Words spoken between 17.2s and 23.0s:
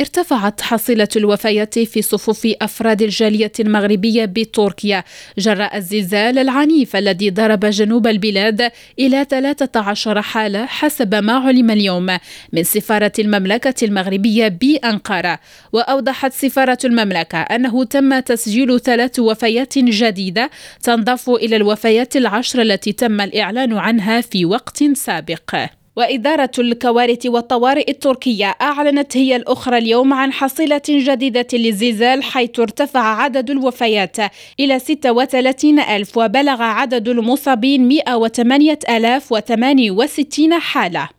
أنه تم تسجيل ثلاث وفيات جديدة تنضاف إلى الوفيات العشر التي